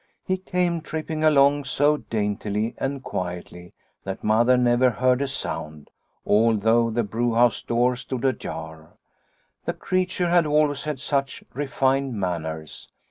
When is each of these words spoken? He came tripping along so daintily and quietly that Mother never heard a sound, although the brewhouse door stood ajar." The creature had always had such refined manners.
He 0.25 0.37
came 0.37 0.81
tripping 0.81 1.23
along 1.23 1.65
so 1.65 1.97
daintily 1.97 2.73
and 2.79 3.03
quietly 3.03 3.71
that 4.03 4.23
Mother 4.23 4.57
never 4.57 4.89
heard 4.89 5.21
a 5.21 5.27
sound, 5.27 5.91
although 6.25 6.89
the 6.89 7.03
brewhouse 7.03 7.61
door 7.61 7.95
stood 7.95 8.25
ajar." 8.25 8.93
The 9.65 9.73
creature 9.73 10.29
had 10.31 10.47
always 10.47 10.85
had 10.85 10.99
such 10.99 11.43
refined 11.53 12.15
manners. 12.19 12.89